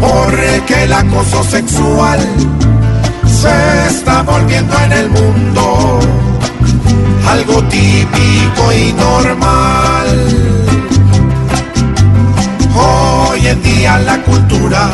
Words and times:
porque 0.00 0.84
el 0.84 0.92
acoso 0.92 1.44
sexual 1.44 2.20
se 3.26 3.86
está 3.88 4.22
volviendo 4.22 4.74
en 4.84 4.92
el 4.92 5.10
mundo 5.10 6.00
algo 7.28 7.62
típico 7.64 8.72
y 8.72 8.92
normal. 8.92 10.08
Hoy 12.74 13.46
en 13.46 13.62
día 13.62 13.98
la 13.98 14.18
cultura 14.22 14.90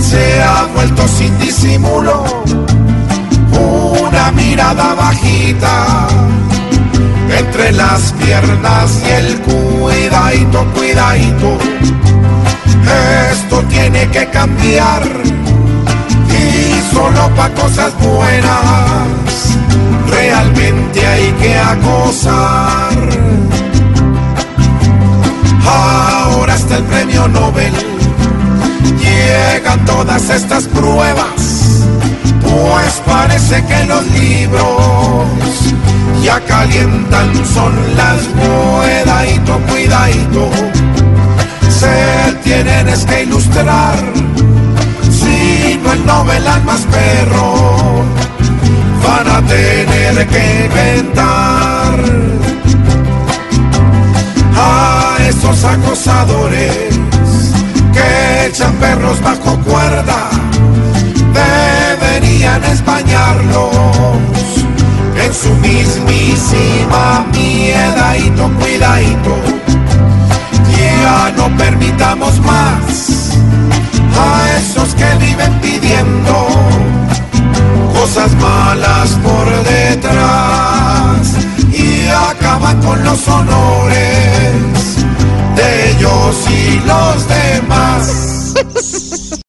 se 0.00 0.42
ha 0.42 0.64
vuelto 0.74 1.06
sin 1.08 1.38
disimulo, 1.38 2.24
una 3.52 4.32
mirada 4.32 4.94
bajita 4.94 6.08
entre 7.38 7.72
las 7.72 8.12
piernas 8.12 9.02
y 9.06 9.10
el 9.10 9.40
cuidadito, 9.40 10.64
cuidadito. 10.74 11.58
Esto 13.32 13.41
tiene 13.68 14.08
que 14.08 14.26
cambiar 14.30 15.02
y 16.28 16.94
solo 16.94 17.28
para 17.34 17.54
cosas 17.54 17.92
buenas 17.98 19.42
realmente 20.08 21.06
hay 21.06 21.32
que 21.32 21.58
acosar. 21.58 22.92
Ahora 25.66 26.54
está 26.54 26.76
el 26.76 26.84
premio 26.84 27.28
Nobel, 27.28 27.72
llegan 28.98 29.84
todas 29.84 30.28
estas 30.28 30.64
pruebas, 30.64 31.86
pues 32.42 33.02
parece 33.06 33.64
que 33.64 33.84
los 33.86 34.04
libros 34.10 35.42
ya 36.22 36.40
calientan 36.40 37.32
son 37.46 37.74
las 37.96 38.20
cuidadito, 38.38 39.58
cuidadito. 39.68 40.50
Se 41.68 42.32
tienen 42.44 42.88
es 42.88 43.04
si 45.10 45.78
no 45.82 45.92
el 45.92 46.04
novelan 46.04 46.64
más 46.64 46.80
perro, 46.80 48.02
van 49.04 49.28
a 49.28 49.46
tener 49.46 50.26
que 50.26 50.64
inventar 50.66 51.94
a 54.56 55.16
esos 55.28 55.64
acosadores 55.64 56.98
que 57.92 58.46
echan 58.46 58.74
perros 58.76 59.20
bajo 59.22 59.56
cuerda, 59.58 60.30
deberían 61.32 62.64
españarlos 62.64 63.70
en 65.24 65.34
su 65.34 65.54
mismísima 65.56 67.24
miedadito, 67.32 68.50
cuidadito. 68.58 69.36
Ya 70.76 71.32
no 71.36 71.56
permitamos 71.56 72.40
más 72.40 73.11
y 81.70 82.08
acaban 82.30 82.80
con 82.80 83.04
los 83.04 83.28
honores 83.28 84.96
de 85.54 85.90
ellos 85.90 86.46
y 86.50 86.80
los 86.86 87.28
demás. 87.28 88.31